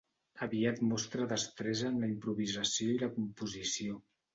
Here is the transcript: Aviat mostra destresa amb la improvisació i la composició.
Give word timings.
Aviat 0.45 0.81
mostra 0.93 1.29
destresa 1.35 1.87
amb 1.93 2.03
la 2.07 2.13
improvisació 2.17 2.93
i 2.97 3.01
la 3.07 3.15
composició. 3.23 4.07